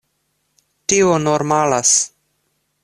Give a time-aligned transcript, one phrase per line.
[0.93, 1.95] Tio normalas.